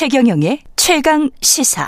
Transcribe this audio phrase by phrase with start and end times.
[0.00, 1.86] 최경영의 최강 시사.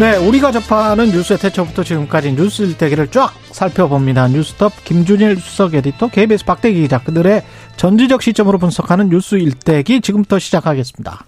[0.00, 4.28] 네, 우리가 접하는 뉴스의 태초부터 지금까지 뉴스 일대기를 쫙 살펴봅니다.
[4.28, 7.42] 뉴스톱 김준일 수석 에디터, KBS 박대기 기자, 그들의
[7.76, 11.26] 전지적 시점으로 분석하는 뉴스 일대기 지금부터 시작하겠습니다.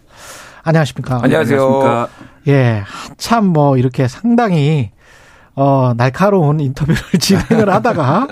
[0.63, 1.21] 안녕하십니까?
[1.23, 1.63] 안녕하세요.
[1.63, 2.09] 안녕하십니까?
[2.49, 4.94] 예, 한참 뭐 이렇게 상당히
[5.57, 8.27] 어, 날카로운 인터뷰를 진행을 하다가,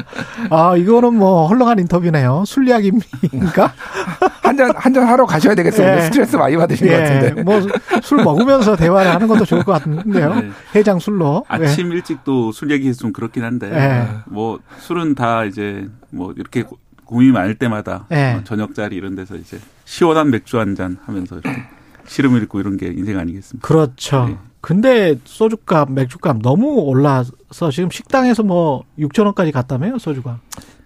[0.51, 2.45] 아, 이거는 뭐, 헐렁한 인터뷰네요.
[2.47, 3.73] 술 이야기입니까?
[4.43, 5.97] 한 잔, 한잔 하러 가셔야 되겠어요.
[5.97, 6.01] 예.
[6.03, 6.91] 스트레스 많이 받으신 예.
[6.93, 7.43] 것 같은데.
[7.43, 7.61] 뭐,
[8.03, 10.35] 술 먹으면서 대화를 하는 것도 좋을 것 같은데요.
[10.35, 10.51] 네.
[10.75, 11.45] 해장 술로.
[11.48, 11.97] 아침 예.
[11.97, 14.09] 일찍 또 술 얘기 좀 그렇긴 한데, 예.
[14.27, 16.65] 뭐, 술은 다 이제, 뭐, 이렇게
[17.05, 18.34] 고민이 많을 때마다, 예.
[18.39, 21.62] 어, 저녁 자리 이런 데서 이제, 시원한 맥주 한 잔 하면서 이렇게
[22.07, 23.67] 시름을 읽고 이런 게 인생 아니겠습니까?
[23.67, 24.39] 그렇죠.
[24.62, 24.68] 네.
[24.72, 30.41] 근데 소주값, 맥주값 너무 올라서 지금 식당에서 뭐 6천 원까지 갔다며요, 소주가.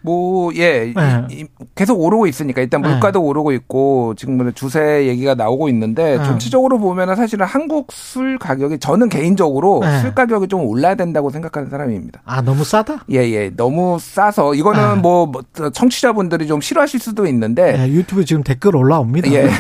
[0.06, 0.92] 뭐, 예.
[0.94, 1.46] 네.
[1.74, 2.88] 계속 오르고 있으니까 일단 네.
[2.88, 3.26] 물가도 네.
[3.26, 6.24] 오르고 있고 지금 뭐 주세 얘기가 나오고 있는데 네.
[6.24, 10.00] 전체적으로 보면은 사실은 한국 술 가격이 저는 개인적으로 네.
[10.00, 12.20] 술 가격이 좀 올라야 된다고 생각하는 사람입니다.
[12.24, 13.04] 아, 너무 싸다?
[13.10, 13.50] 예, 예.
[13.56, 15.00] 너무 싸서 이거는 네.
[15.00, 19.32] 뭐, 뭐 청취자분들이 좀 싫어하실 수도 있는데 유튜브 지금 댓글 올라옵니다.
[19.32, 19.48] 예.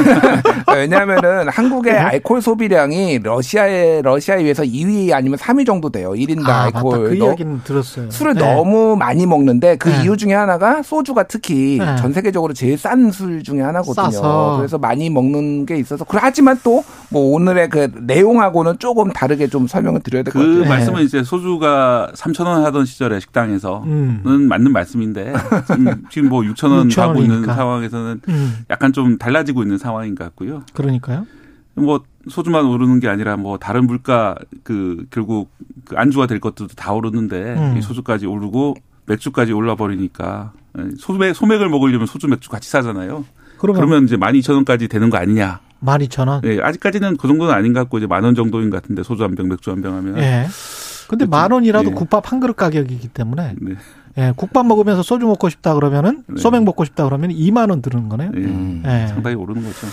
[0.76, 6.10] 왜냐하면은 한국의 알코올 소비량이 러시아에 러시아에 비해서 2위 아니면 3위 정도 돼요.
[6.12, 6.98] 1인당 아, 알코올.
[6.98, 7.08] 맞다.
[7.08, 8.10] 그 이야기는 들었어요.
[8.10, 11.96] 술을 너무 많이 먹는데 그 이유 중에 하나가 소주가 특히 네.
[11.96, 13.94] 전 세계적으로 제일 싼 술 중에 하나거든요.
[14.10, 14.56] 싸서.
[14.58, 20.00] 그래서 많이 먹는 게 있어서 하지만 또 뭐 오늘의 그 내용하고는 조금 다르게 좀 설명을
[20.00, 20.62] 드려야 될 것 같아요.
[20.64, 23.86] 그 말씀은 이제 소주가 3천 원 하던 시절에 식당에서는
[24.26, 24.48] 음.
[24.48, 25.32] 맞는 말씀인데
[26.10, 28.58] 지금 뭐 6천 원 가고 있는 상황에서는 음.
[28.70, 30.62] 약간 좀 달라지고 있는 상황인 것 같고요.
[30.74, 31.26] 그러니까요.
[31.74, 34.34] 뭐 소주만 오르는 게 아니라 뭐 다른 물가
[34.64, 35.50] 그 결국
[35.84, 37.80] 그 안주가 될 것들도 다 오르는데 음.
[37.80, 38.74] 소주까지 오르고
[39.06, 43.24] 맥주까지 올라 버리니까 예, 소맥 소맥을 먹으려면 소주 맥주 같이 사잖아요.
[43.58, 45.60] 그러면, 그러면 이제 12,000원까지 되는 거 아니냐?
[45.82, 46.44] 12,000원?
[46.44, 49.34] 예, 아직까지는 그 정도는 아닌 것 같고 이제 만 원 정도인 것 같은데 소주 한
[49.34, 50.18] 병, 맥주 한 병 하면.
[50.18, 50.46] 예.
[51.08, 51.94] 근데 만 원이라도 예.
[51.94, 53.74] 국밥 한 그릇 가격이기 때문에 네.
[54.18, 56.40] 예, 국밥 먹으면서 소주 먹고 싶다 그러면은 네.
[56.40, 58.32] 소맥 먹고 싶다 그러면 2만 원 드는 거네요.
[58.34, 58.38] 예.
[58.40, 58.82] 음.
[58.84, 59.06] 예.
[59.08, 59.86] 상당히 오르는 거죠.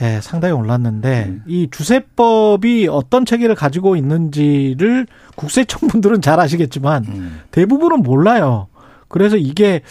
[0.00, 1.38] 예, 상당히 올랐는데 네.
[1.46, 7.40] 이 주세법이 어떤 체계를 가지고 있는지를 국세청 분들은 잘 아시겠지만 음.
[7.50, 8.68] 대부분은 몰라요.
[9.08, 9.82] 그래서 이게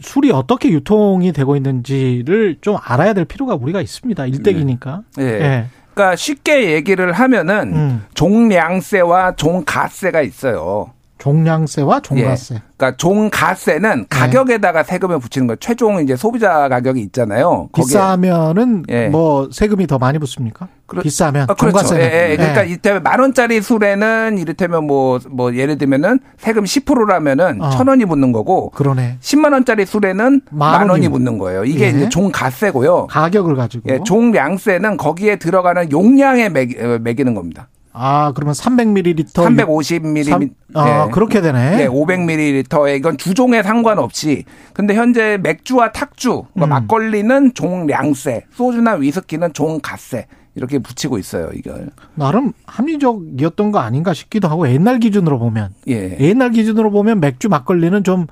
[0.00, 4.26] 술이 어떻게 유통이 되고 있는지를 좀 알아야 될 필요가 우리가 있습니다.
[4.26, 5.02] 일대기니까.
[5.16, 5.24] 네.
[5.24, 5.38] 네.
[5.38, 5.66] 네.
[5.94, 8.04] 그러니까 쉽게 얘기를 하면은 음.
[8.14, 10.92] 종량세와 종가세가 있어요.
[11.20, 12.54] 종량세와 종가세.
[12.56, 12.62] 예.
[12.76, 14.06] 그러니까 종가세는 네.
[14.08, 15.56] 가격에다가 세금을 붙이는 거예요.
[15.60, 17.68] 최종 이제 소비자 가격이 있잖아요.
[17.74, 19.08] 비싸면은 예.
[19.08, 20.68] 뭐 세금이 더 많이 붙습니까?
[20.86, 21.78] 그렇, 비싸면 아, 그렇죠.
[21.78, 22.04] 종가세는.
[22.04, 22.36] 예, 예.
[22.36, 22.72] 그러니까 예.
[22.72, 27.70] 이때면 만 원짜리 술에는 이를테면 뭐뭐 뭐 예를 들면은 세금 10%라면은 어.
[27.70, 28.70] 천 원이 붙는 거고.
[28.70, 29.18] 그러네.
[29.20, 31.64] 10만 원짜리 술에는 만, 원이 붙는 거예요.
[31.64, 31.88] 이게 예.
[31.90, 33.08] 이제 종가세고요.
[33.08, 33.92] 가격을 가지고.
[33.92, 37.68] 예, 종량세는 거기에 들어가는 용량에 매기, 어, 매기는 겁니다.
[37.92, 39.32] 아, 그러면 300ml.
[39.32, 40.24] 350ml.
[40.24, 41.10] 3, 아, 네.
[41.12, 41.76] 그렇게 되네.
[41.76, 44.44] 네, 500ml에 이건 주종에 상관없이.
[44.72, 46.68] 근데 현재 맥주와 탁주, 그러니까 음.
[46.68, 50.26] 막걸리는 종량세, 소주나 위스키는 종가세.
[50.56, 51.90] 이렇게 붙이고 있어요, 이걸.
[52.14, 55.70] 나름 합리적이었던 거 아닌가 싶기도 하고 옛날 기준으로 보면.
[55.88, 56.16] 예.
[56.20, 58.26] 옛날 기준으로 보면 맥주, 막걸리는 좀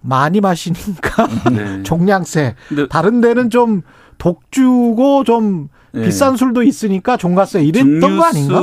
[0.00, 1.82] 많이 마시니까 네.
[1.84, 2.54] 종량세.
[2.88, 3.82] 다른 데는 좀
[4.18, 6.02] 독주고 좀 예.
[6.04, 8.60] 비싼 술도 있으니까 종가세 이랬던 거 아닌가?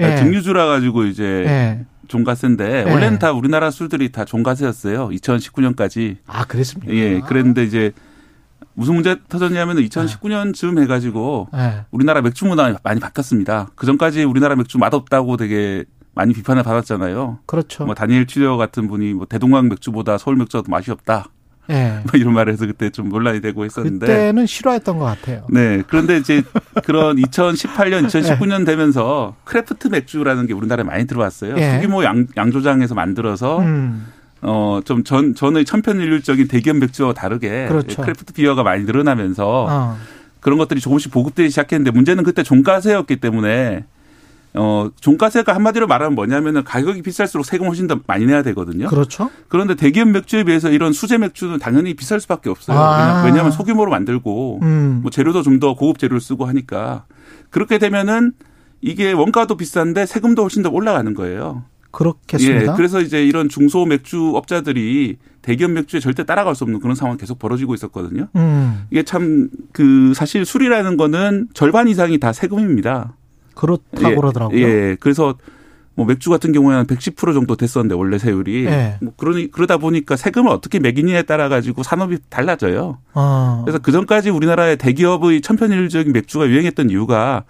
[0.00, 0.16] 예.
[0.16, 1.84] 증류주라 가지고 이제 예.
[2.08, 2.90] 종가세인데 예.
[2.90, 5.08] 원래는 다 우리나라 술들이 다 종가세였어요.
[5.08, 6.16] 2019년까지.
[6.26, 6.92] 아 그랬습니까?
[6.94, 7.20] 예.
[7.20, 7.92] 그랬는데 이제
[8.74, 11.84] 무슨 문제 터졌냐면 2019년쯤 해가지고 예.
[11.90, 13.70] 우리나라 맥주 문화 많이 바뀌었습니다.
[13.74, 15.84] 그 전까지 우리나라 맥주 맛없다고 되게
[16.14, 17.40] 많이 비판을 받았잖아요.
[17.46, 17.84] 그렇죠.
[17.84, 21.26] 뭐 다니엘 치료 같은 분이 뭐 대동강 맥주보다 서울 맥주가 더 맛이 없다.
[21.66, 22.00] 네.
[22.10, 25.46] 뭐 이런 말을 해서 그때 좀 논란이 되고 있었는데 그때는 싫어했던 것 같아요.
[25.50, 25.82] 네.
[25.86, 26.42] 그런데 이제
[26.84, 31.54] 그런 2018년, 2019년 되면서 craft 맥주라는 게 우리나라에 많이 들어왔어요.
[31.54, 31.76] 네.
[31.76, 34.06] 소규모 양, 양조장에서 만들어서 음.
[34.42, 38.02] 어, 좀 전, 전의 천편일률적인 대기업 맥주와 다르게 그렇죠.
[38.02, 39.96] craft beer가 많이 늘어나면서 어.
[40.40, 43.84] 그런 것들이 조금씩 보급되기 시작했는데 문제는 그때 종가세였기 때문에
[44.56, 48.86] 어, 종가세가 한마디로 말하면 뭐냐면은 가격이 비쌀수록 세금 훨씬 더 많이 내야 되거든요.
[48.88, 49.30] 그렇죠.
[49.48, 52.78] 그런데 대기업 맥주에 비해서 이런 수제 맥주는 당연히 비쌀 수밖에 없어요.
[52.78, 53.24] 아.
[53.24, 55.00] 왜냐하면 소규모로 만들고 음.
[55.02, 57.04] 뭐 재료도 좀 더 고급 재료를 쓰고 하니까
[57.50, 58.32] 그렇게 되면은
[58.80, 61.64] 이게 원가도 비싼데 세금도 훨씬 더 올라가는 거예요.
[61.92, 62.72] 그렇겠습니다.
[62.72, 67.16] 예, 그래서 이제 이런 중소 맥주 업자들이 대기업 맥주에 절대 따라갈 수 없는 그런 상황이
[67.18, 68.28] 계속 벌어지고 있었거든요.
[68.36, 68.84] 음.
[68.90, 73.14] 이게 참 그 사실 술이라는 거는 절반 이상이 다 세금입니다.
[73.54, 74.58] 그렇다고 예, 그러더라고요.
[74.58, 74.96] 예.
[75.00, 75.34] 그래서
[75.94, 78.98] 뭐 맥주 같은 경우에는 110% 정도 됐었는데 원래 세율이 네.
[79.00, 82.98] 뭐 그러니 그러다 보니까 세금을 어떻게 매기느냐에 따라 가지고 산업이 달라져요.
[83.14, 83.62] 어.
[83.64, 87.44] 그래서 그 전까지 우리나라의 대기업의 천편일률적인 맥주가 유행했던 이유가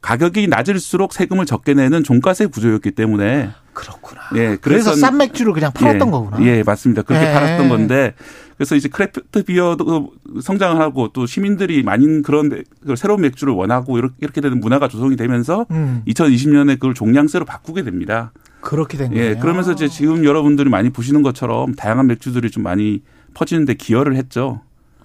[0.00, 4.20] 가격이 낮을수록 세금을 적게 내는 종가세 구조였기 때문에 그렇구나.
[4.36, 6.42] 예, 그래서 싼 맥주를 그냥 팔았던 예, 거구나.
[6.42, 7.02] 예, 맞습니다.
[7.02, 7.32] 그렇게 예.
[7.32, 8.14] 팔았던 건데
[8.60, 12.62] 그래서 이제 craft beer도 성장을 하고 또 시민들이 많은 그런
[12.94, 16.02] 새로운 맥주를 원하고 이렇게 되는 문화가 조성이 되면서 음.
[16.06, 18.32] 2020년에 그걸 종량세로 바꾸게 됩니다.
[18.60, 19.24] 그렇게 된 거예요.
[19.24, 23.00] 예, 그러면서 이제 지금 여러분들이 많이 보시는 것처럼 다양한 맥주들이 좀 많이
[23.32, 24.60] 퍼지는데 기여를 했죠.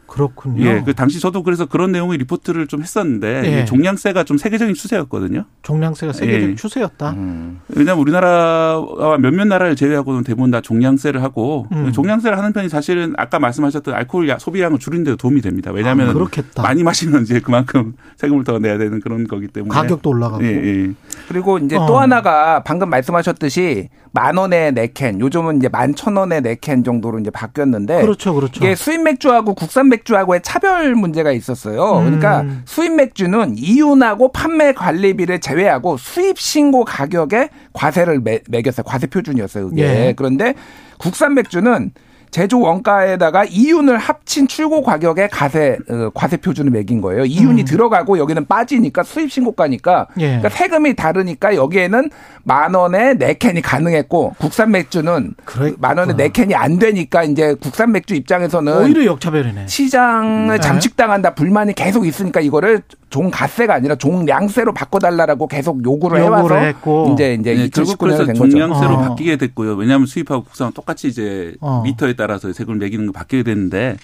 [0.07, 0.63] 그렇군요.
[0.66, 3.66] 예, 그 당시 저도 그래서 그런 내용의 리포트를 좀 했었는데 예.
[3.66, 5.46] 종량세가 좀 세계적인 추세였거든요.
[5.63, 6.56] 종량세가 세계적인 예.
[6.56, 7.12] 추세였다.
[7.12, 7.60] 음.
[7.69, 11.92] 왜냐하면 우리나라와 몇몇 나라를 제외하고는 대부분 다 종량세를 하고 음.
[11.92, 15.72] 종량세를 하는 편이 사실은 아까 말씀하셨던 알코올 소비량을 줄이는데 도움이 됩니다.
[15.72, 20.44] 왜냐하면 아, 많이 마시면 이제 그만큼 세금을 더 내야 되는 그런 거기 때문에 가격도 올라가고.
[20.46, 20.94] 예, 예.
[21.28, 21.86] 그리고 이제 어.
[21.88, 26.84] 또 하나가 방금 말씀하셨듯이 만 원에 네 캔, 요즘은 이제 만 천 원에 네 캔
[26.84, 28.63] 정도로 이제 바뀌었는데 그렇죠, 그렇죠.
[28.63, 32.00] 이게 수입 맥주하고 국산 맥주 하고의 차별 문제가 있었어요.
[32.00, 32.06] 음.
[32.06, 38.84] 그러니까 수입 맥주는 이윤하고 판매 관리비를 제외하고 수입 신고 가격에 과세를 매, 매겼어요.
[38.84, 39.70] 과세 표준이었어요.
[39.70, 39.84] 그게.
[39.84, 40.14] 예.
[40.16, 40.54] 그런데
[40.98, 41.92] 국산 맥주는
[42.36, 47.24] 제조 원가에다가 이윤을 합친 출고 가격에 가세 어, 과세 표준을 매긴 거예요.
[47.24, 47.66] 이윤이 음.
[47.66, 50.26] 들어가고 여기는 빠지니까 수입 신고가니까 예.
[50.26, 52.10] 그러니까 세금이 다르니까 여기에는
[52.44, 55.88] 만 원에 네 캔이 가능했고 국산 맥주는 그랬구나.
[55.88, 59.68] 만 원에 네 캔이 안 되니까 이제 국산 맥주 입장에서는 오히려 역차별이네.
[59.68, 60.60] 시장을 네.
[60.60, 62.82] 잠식당한다 불만이 계속 있으니까 이거를
[63.16, 67.12] 종가세가 아니라 종량세로 바꿔달라고 계속 요구를, 요구를 해와서 했고.
[67.14, 68.98] 이제 이제 네, 결국 그래서 종량세로 어.
[68.98, 69.76] 바뀌게 됐고요.
[69.76, 71.82] 왜냐하면 수입하고 국산은 똑같이 이제 어.
[71.86, 73.98] 미터에 따라 서 세금을 매기는 거 바뀌게 됐는데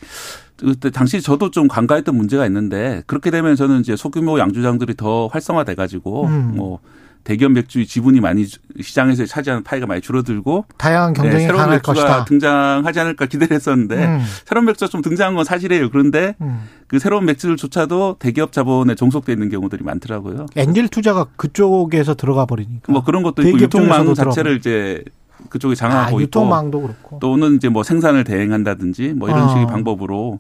[0.58, 5.76] 그때 당시 저도 좀 간과했던 문제가 있는데 그렇게 되면 저는 이제 소규모 양조장들이 더 활성화돼
[5.76, 6.54] 가지고 음.
[6.56, 6.80] 뭐
[7.24, 8.46] 대기업 맥주의 지분이 많이
[8.82, 12.26] 시장에서 차지하는 파이가 많이 줄어들고 다양한 경쟁이 네, 새로운 맥주가 것이다.
[12.26, 14.22] 등장하지 않을까 기대를 했었는데 음.
[14.46, 15.92] 새로운 맥주가 좀 등장한 건 사실이에요.
[15.92, 16.64] 그런데 음.
[16.88, 20.48] 그 새로운 맥주들조차도 대기업 자본에 종속돼 있는 경우들이 많더라고요.
[20.56, 25.04] 엔젤 투자가 그쪽에서 들어가 버리니까 뭐 그런 것도 있고 유통망 자체를 이제
[25.52, 29.48] 그쪽에 장악하고 아, 유통망도 있고 그렇고 또는 이제 뭐 생산을 대행한다든지 뭐 이런 아.
[29.50, 30.40] 식의 방법으로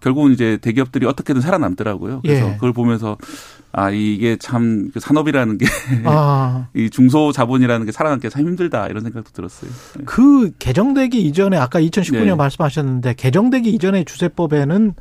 [0.00, 2.22] 결국은 이제 대기업들이 어떻게든 살아남더라고요.
[2.22, 2.52] 그래서 예.
[2.54, 3.16] 그걸 보면서
[3.70, 5.68] 아 이게 참그 산업이라는 게이
[6.06, 6.66] 아.
[6.90, 9.70] 중소 자본이라는 게 살아남기 참 힘들다 이런 생각도 들었어요.
[9.98, 10.04] 네.
[10.06, 12.34] 그 개정되기 이전에 아까 2019년 네.
[12.34, 14.94] 말씀하셨는데 개정되기 이전에 주세법에는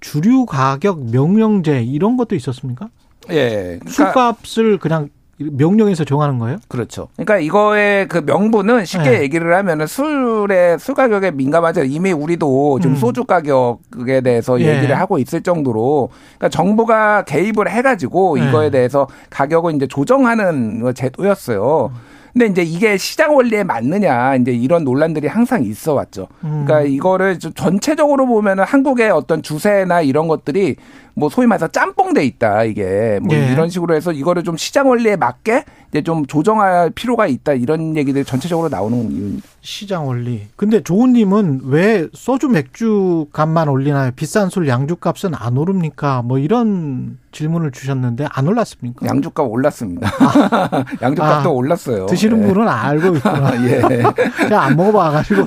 [0.00, 2.88] 주류 가격 명령제 이런 것도 있었습니까?
[3.30, 3.80] 예.
[3.80, 5.08] 그러니까 술값을 그냥
[5.38, 6.58] 명령에서 정하는 거예요?
[6.68, 7.08] 그렇죠.
[7.16, 9.22] 그러니까 이거의 그 명분은 쉽게 네.
[9.22, 11.84] 얘기를 하면은 술의 술 가격에 민감하죠.
[11.84, 12.96] 이미 우리도 지금 음.
[12.96, 14.76] 소주 가격에 대해서 예.
[14.76, 18.48] 얘기를 하고 있을 정도로 그러니까 정부가 개입을 해가지고 네.
[18.48, 21.90] 이거에 대해서 가격을 이제 조정하는 제도였어요.
[22.34, 26.26] 근데 이제 이게 시장 원리에 맞느냐 이제 이런 논란들이 항상 있어 왔죠.
[26.40, 26.86] 그러니까 음.
[26.88, 30.74] 이거를 전체적으로 보면은 한국의 어떤 주세나 이런 것들이
[31.16, 33.52] 뭐 소위 말해서 짬뽕돼 있다 이게 뭐 예.
[33.52, 38.24] 이런 식으로 해서 이거를 좀 시장 원리에 맞게 이제 좀 조정할 필요가 있다 이런 얘기들이
[38.24, 39.46] 전체적으로 나오는 이유입니다.
[39.60, 40.48] 시장 원리.
[40.56, 44.10] 근데 조은님은 왜 소주 맥주 값만 올리나요?
[44.16, 46.22] 비싼 술 양주 값은 안 오릅니까?
[46.22, 49.06] 뭐 이런 질문을 주셨는데 안 올랐습니까?
[49.06, 50.08] 양주값 올랐습니다.
[50.18, 50.84] 아.
[51.00, 52.06] 양주값도 아, 올랐어요.
[52.06, 52.46] 드시는 예.
[52.52, 53.52] 분은 알고 있구나.
[53.64, 53.80] 예.
[54.48, 55.46] 제가 안 먹어봐가지고.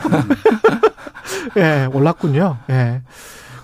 [1.58, 2.58] 예, 올랐군요.
[2.70, 3.02] 예.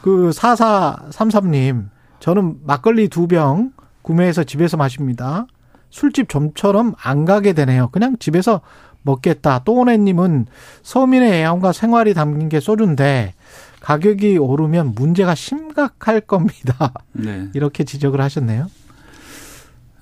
[0.02, 1.86] 그 4433님,
[2.24, 5.46] 저는 막걸리 두 병 구매해서 집에서 마십니다.
[5.90, 7.90] 술집 좀처럼 안 가게 되네요.
[7.92, 8.62] 그냥 집에서
[9.02, 9.66] 먹겠다.
[9.66, 10.46] 또오네님은
[10.84, 13.34] 서민의 애환과 생활이 담긴 게 소주인데
[13.82, 16.94] 가격이 오르면 문제가 심각할 겁니다.
[17.12, 17.50] 네.
[17.56, 18.68] 이렇게 지적을 하셨네요.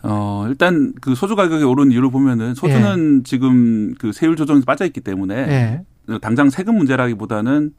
[0.03, 3.23] 어, 일단 그 소주 가격이 오른 이유를 보면은 소주는 예.
[3.23, 5.35] 지금 그 세율 조정에서 빠져 있기 때문에
[6.07, 6.17] 예.
[6.19, 7.73] 당장 세금 문제라기보다는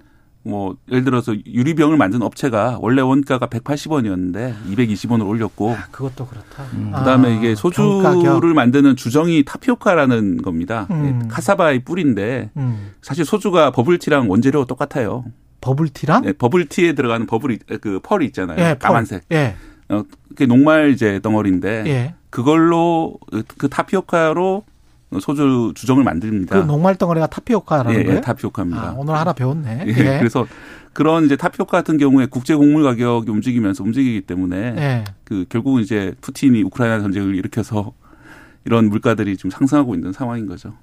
[0.44, 6.64] 뭐 예를 들어서 유리병을 만든 업체가 원래 원가가 180원이었는데 220원을 올렸고 아, 그것도 그렇다.
[6.74, 6.92] 음.
[6.94, 8.46] 그다음에 아, 이게 소주를 병가격.
[8.54, 10.86] 만드는 주정이 타피오카라는 겁니다.
[10.90, 11.22] 음.
[11.24, 12.92] 예, 카사바의 뿌리인데 음.
[13.02, 15.24] 사실 소주가 버블티랑 원재료 똑같아요.
[15.60, 16.22] 버블티랑?
[16.22, 18.58] 네, 버블티에 들어가는 버블이 그 펄이 있잖아요.
[18.58, 19.22] 예, 까만색.
[19.30, 19.54] 예.
[19.88, 22.14] 어, 그게 녹말 이제 덩어리인데 예.
[22.30, 23.18] 그걸로
[23.58, 24.64] 그 타피오카로
[25.20, 26.60] 소주 주정을 만듭니다.
[26.60, 28.20] 그 녹말 덩어리가 타피오카라는 예, 거예요?
[28.20, 28.82] 타피오카입니다.
[28.82, 29.84] 아, 오늘 하나 배웠네.
[29.86, 30.18] 예, 예.
[30.18, 30.46] 그래서
[30.92, 35.04] 그런 이제 타피오카 같은 경우에 국제 곡물 가격이 움직이면서 움직이기 때문에 예.
[35.24, 37.92] 그 결국은 이제 푸틴이 우크라이나 전쟁을 일으켜서
[38.64, 40.74] 이런 물가들이 좀 상승하고 있는 상황인 거죠.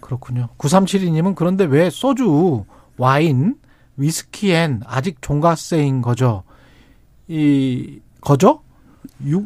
[0.00, 0.48] 그렇군요.
[0.58, 2.64] 9372님은 그런데 왜 소주,
[2.96, 3.54] 와인,
[3.96, 6.42] 위스키엔 아직 종가세인 거죠?
[7.28, 8.60] 이 거죠?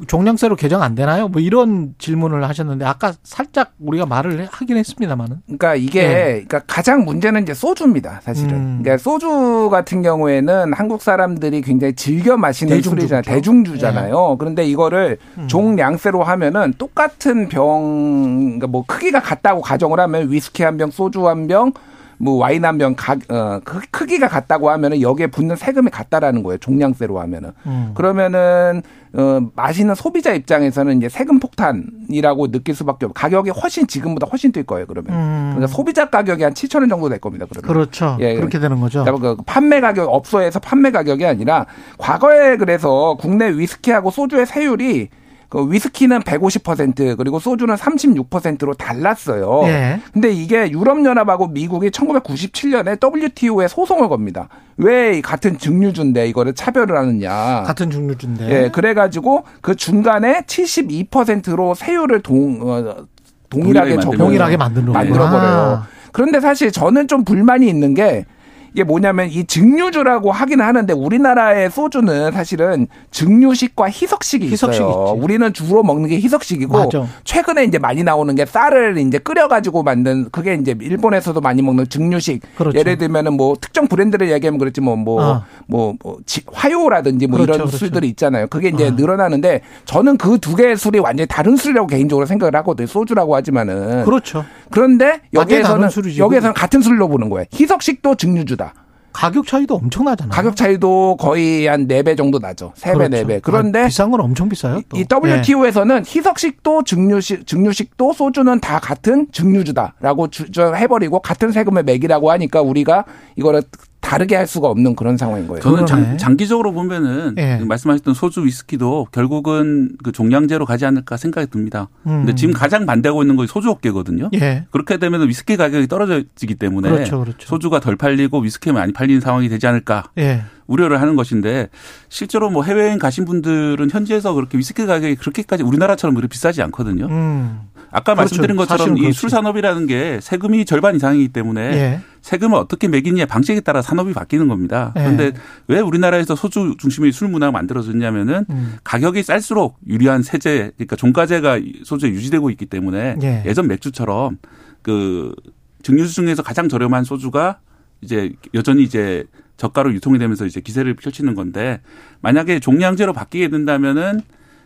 [0.07, 1.29] 종량세로 개정 안 되나요?
[1.29, 5.37] 뭐 이런 질문을 하셨는데 아까 살짝 우리가 말을 하긴 했습니다만은.
[5.45, 6.25] 그러니까 이게 네.
[6.33, 8.55] 그러니까 가장 문제는 이제 소주입니다, 사실은.
[8.55, 8.79] 음.
[8.83, 13.23] 그러니까 소주 같은 경우에는 한국 사람들이 굉장히 즐겨 마시는 대중주 술이잖아요.
[13.23, 14.29] 대중주잖아요.
[14.31, 14.37] 네.
[14.39, 15.49] 그런데 이거를 음.
[15.49, 21.47] 종량세로 하면은 똑같은 병, 그러니까 뭐 크기가 같다고 가정을 하면 위스키 한 병, 소주 한
[21.47, 21.73] 병,
[22.19, 22.97] 뭐 와인 한병
[23.31, 23.61] 어,
[23.91, 26.59] 크기가 같다고 하면은 여기에 붙는 세금이 같다라는 거예요.
[26.59, 27.53] 종량세로 하면은.
[27.67, 27.93] 음.
[27.95, 28.83] 그러면은
[29.15, 34.65] 어, 마시는 소비자 입장에서는 이제 세금 폭탄이라고 느낄 수밖에 없고 가격이 훨씬 지금보다 훨씬 뛸
[34.65, 34.87] 거예요.
[34.87, 35.53] 그러면 음.
[35.55, 37.47] 그러니까 소비자 가격이 한 7천 원 정도 될 겁니다.
[37.49, 38.17] 그러면 그렇죠.
[38.21, 39.05] 예, 그렇게 되는 거죠.
[39.05, 45.09] 그 판매 가격 업소에서 판매 가격이 아니라 과거에 그래서 국내 위스키하고 소주의 세율이
[45.49, 49.63] 그 위스키는 150% 그리고 소주는 36%로 달랐어요.
[49.65, 50.01] 예.
[50.13, 54.49] 근데 이게 유럽연합하고 미국이 1997년에 WTO에 소송을 겁니다.
[54.77, 57.63] 왜 같은 증류주인데 이거를 차별을 하느냐.
[57.67, 58.51] 같은 증류주인데.
[58.65, 63.07] 예, 그래가지고 그 중간에 72%로 세율을 동, 어,
[63.49, 64.57] 동일하게 적용, 동일하게
[64.93, 65.83] 만들어 버려요.
[66.13, 68.27] 그런데 사실 저는 좀 불만이 있는 게
[68.73, 74.71] 이게 뭐냐면 이 증류주라고 하기는 하는데 우리나라의 소주는 사실은 증류식과 희석식이 있어요.
[74.73, 77.07] 희석식 우리는 주로 먹는 게 희석식이고 맞아.
[77.25, 81.89] 최근에 이제 많이 나오는 게 쌀을 이제 끓여 가지고 만든 그게 이제 일본에서도 많이 먹는
[81.89, 82.43] 증류식.
[82.57, 82.79] 그렇죠.
[82.79, 85.45] 예를 들면은 뭐 특정 브랜드를 얘기하면 그렇지 뭐 뭐뭐 어.
[85.67, 86.19] 뭐, 뭐
[86.53, 87.77] 화요라든지 뭐 그렇죠, 이런 그렇죠.
[87.79, 88.47] 술들이 있잖아요.
[88.49, 88.91] 그게 이제 어.
[88.91, 92.87] 늘어나는데 저는 그 두 개의 술이 완전히 다른 술이라고 개인적으로 생각을 하거든요.
[92.87, 94.05] 소주라고 하지만은.
[94.05, 94.45] 그렇죠.
[94.71, 97.47] 그런데 여기에서는 여기에서는 같은 술로 보는 거예요.
[97.53, 98.75] 희석식도 증류주다.
[99.13, 100.31] 가격 차이도 엄청나잖아요.
[100.31, 102.73] 가격 차이도 거의 한 4배 정도 나죠.
[102.77, 103.17] 3배, 그렇죠.
[103.17, 103.41] 4배.
[103.43, 104.81] 그런데 아, 비싼 건 엄청 비싸요.
[104.89, 104.97] 또.
[104.97, 106.19] 이 WTO에서는 네.
[106.19, 110.29] 희석식도 증류식 증류식도 소주는 다 같은 증류주다라고
[110.77, 113.63] 해버리고 같은 세금을 매기라고 하니까 우리가 이거를
[114.01, 115.61] 다르게 할 수가 없는 그런 상황인 거예요.
[115.61, 117.59] 저는 장, 장기적으로 보면은 네.
[117.59, 121.89] 말씀하셨던 소주 위스키도 결국은 그 종량제로 가지 않을까 생각이 듭니다.
[122.07, 122.25] 음.
[122.25, 124.31] 근데 지금 가장 반대하고 있는 것이 소주 업계거든요.
[124.35, 124.67] 예.
[124.71, 127.47] 그렇게 되면 위스키 가격이 떨어지기 때문에 그렇죠, 그렇죠.
[127.47, 130.05] 소주가 덜 팔리고 위스키 많이 팔리는 상황이 되지 않을까.
[130.19, 130.43] 예.
[130.69, 131.69] 우려를 하는 것인데
[132.09, 137.07] 실제로 뭐 해외여행 가신 분들은 현지에서 그렇게 위스키 가격이 그렇게까지 우리나라처럼 그렇게 비싸지 않거든요.
[137.07, 137.61] 음.
[137.91, 138.17] 아까 그렇죠.
[138.17, 142.01] 말씀드린 것처럼 이 술 산업이라는 게 세금이 절반 이상이기 때문에 예.
[142.21, 144.93] 세금을 어떻게 매기느냐 방식에 따라 산업이 바뀌는 겁니다.
[144.97, 145.01] 예.
[145.01, 145.33] 그런데
[145.69, 148.77] 왜 우리나라에서 소주 중심의 술 문화가 만들어졌냐면은 음.
[148.85, 153.43] 가격이 쌀수록 유리한 세제 그러니까 종가제가 소주에 유지되고 있기 때문에 예.
[153.47, 154.37] 예전 맥주처럼
[154.83, 155.35] 그
[155.83, 157.59] 증류수 중에서 가장 저렴한 소주가
[158.03, 159.25] 이제 여전히 이제
[159.59, 161.81] 저가로 유통이 되면서 이제 기세를 펼치는 건데
[162.23, 164.23] 만약에 종량제로 바뀌게 된다면은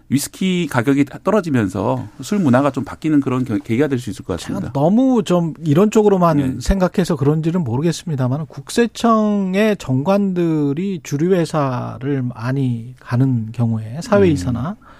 [0.08, 4.70] 위스키 가격이 떨어지면서 술 문화가 좀 바뀌는 그런 계기가 될 수 있을 것 같습니다.
[4.72, 6.54] 너무 좀 이런 쪽으로만 네.
[6.60, 14.91] 생각해서 그런지는 모르겠습니다만 국세청의 정관들이 주류 회사를 많이 가는 경우에 사회이사나 음.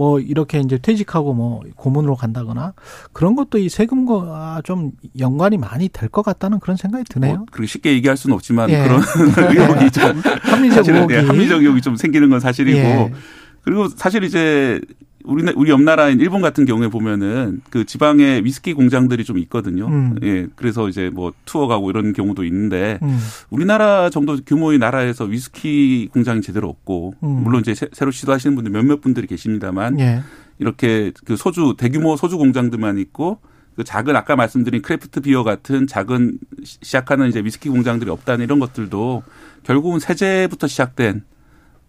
[0.00, 2.72] 뭐 이렇게 이제 퇴직하고 뭐 고문으로 간다거나
[3.12, 7.36] 그런 것도 이 세금과 좀 연관이 많이 될 것 같다는 그런 생각이 드네요.
[7.36, 8.82] 뭐 그렇게 쉽게 얘기할 수는 없지만 예.
[8.82, 9.02] 그런
[9.54, 13.12] 의혹이 좀 합리적 의혹이 네, 합리적 의혹이 좀 생기는 건 사실이고 예.
[13.60, 14.80] 그리고 사실 이제
[15.24, 19.86] 우리 우리 옆 나라인 일본 같은 경우에 보면은 그 지방에 위스키 공장들이 좀 있거든요.
[19.86, 20.16] 음.
[20.22, 20.46] 예.
[20.56, 23.18] 그래서 이제 뭐 투어 가고 이런 경우도 있는데 음.
[23.50, 27.28] 우리나라 정도 규모의 나라에서 위스키 공장이 제대로 없고 음.
[27.44, 30.22] 물론 이제 새로 시도하시는 분들 몇몇 분들이 계십니다만 예.
[30.58, 33.38] 이렇게 그 소주 대규모 소주 공장들만 있고
[33.76, 39.22] 그 작은 아까 말씀드린 craft beer 같은 작은 시작하는 이제 위스키 공장들이 없다는 이런 것들도
[39.62, 41.24] 결국은 세제부터 시작된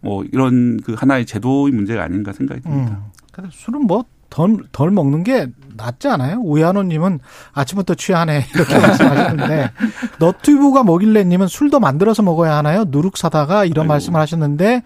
[0.02, 3.12] 뭐 이런 그 하나의 제도의 문제가 아닌가 생각이 듭니다.
[3.40, 3.50] 음.
[3.52, 6.40] 술은 뭐 덜, 덜 먹는 게 낫지 않아요?
[6.40, 7.20] 우야노님은
[7.54, 9.72] 아침부터 취하네 이렇게 말씀하셨는데
[10.20, 12.86] 너튜브가 뭐길래님은 술도 만들어서 먹어야 하나요?
[12.88, 13.90] 누룩 사다가 이런 아이고.
[13.94, 14.84] 말씀을 하셨는데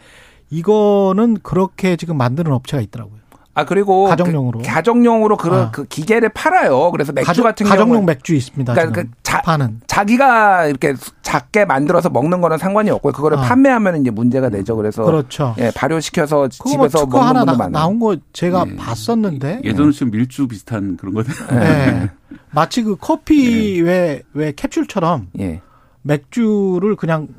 [0.50, 3.20] 이거는 그렇게 지금 만드는 업체가 있더라고요.
[3.56, 5.72] 아 그리고 가정용으로 그, 가정용으로 그런 아.
[5.72, 6.92] 그 기계를 팔아요.
[6.92, 8.74] 그래서 맥주 가정, 같은 경우 가정용 맥주 있습니다.
[8.74, 13.14] 그러니까 그 자, 파는 자기가 이렇게 작게 만들어서 먹는 거는 상관이 없고요.
[13.14, 13.42] 그거를 아.
[13.42, 14.76] 판매하면 이제 문제가 되죠.
[14.76, 15.56] 그래서 그렇죠.
[15.58, 17.72] 예, 발효시켜서 뭐 집에서 먹는 하나 분도 많아요.
[17.72, 18.76] 나온 거 제가 예.
[18.76, 21.28] 봤었는데 예전에 좀 밀주 비슷한 그런 거네.
[21.54, 22.10] 예.
[22.52, 24.52] 마치 그 커피 왜왜 예.
[24.52, 25.62] 캡슐처럼 예.
[26.02, 27.30] 맥주를 그냥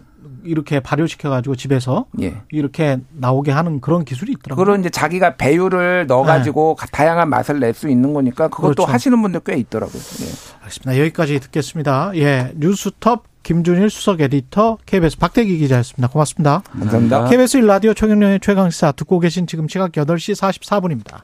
[0.47, 2.37] 이렇게 발효시켜 가지고 집에서 예.
[2.51, 4.65] 이렇게 나오게 하는 그런 기술이 있더라고요.
[4.65, 6.87] 그런 이제 자기가 배율을 넣어 가지고 네.
[6.93, 8.93] 다양한 맛을 낼 수 있는 거니까 그것도 그렇죠.
[8.93, 10.01] 하시는 분들 꽤 있더라고요.
[10.23, 10.57] 예.
[10.63, 10.99] 알겠습니다.
[10.99, 12.13] 여기까지 듣겠습니다.
[12.15, 12.53] 예.
[12.57, 16.09] 뉴스톱 김준일 수석 에디터 KBS 박대기 기자였습니다.
[16.09, 16.63] 고맙습니다.
[16.73, 17.27] 감사합니다.
[17.27, 21.15] KBS 1라디오 최경련의 최강시사 듣고 계신 지금 시각 8시 44분입니다.